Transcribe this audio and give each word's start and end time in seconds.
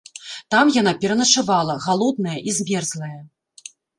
Там 0.53 0.71
яна 0.77 0.93
пераначавала, 1.03 1.75
галодная 1.85 2.37
і 2.49 2.57
змерзлая. 2.57 3.13